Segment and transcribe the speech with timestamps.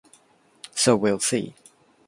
[0.73, 1.53] So we’ll see.